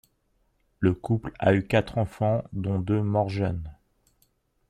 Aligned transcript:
Le 0.79 0.95
couple 0.95 1.31
a 1.37 1.53
eu 1.53 1.67
quatre 1.67 1.99
enfants, 1.99 2.43
dont 2.53 2.79
deux 2.79 3.03
mort 3.03 3.29
jeunes. 3.29 3.71